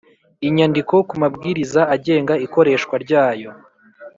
Inyandiko 0.47 0.93
ku 1.07 1.13
mabwiriza 1.21 1.81
agenga 1.95 2.33
ikoreshwa 2.45 2.95
ryayo 3.03 3.49